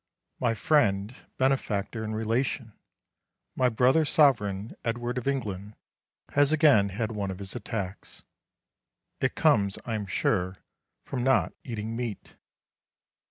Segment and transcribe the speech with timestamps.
[0.39, 2.73] My friend, benefactor and relation,
[3.55, 5.75] my brother Sovereign, Edward of England,
[6.29, 8.23] has again had one of his attacks.
[9.19, 10.57] It comes, I am sure,
[11.05, 12.33] from not eating meat.